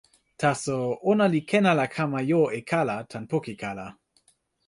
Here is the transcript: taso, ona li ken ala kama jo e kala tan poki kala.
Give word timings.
taso, 0.41 0.77
ona 1.11 1.25
li 1.33 1.41
ken 1.49 1.65
ala 1.71 1.85
kama 1.97 2.19
jo 2.31 2.41
e 2.59 2.61
kala 2.71 2.97
tan 3.11 3.23
poki 3.31 3.53
kala. 3.63 3.87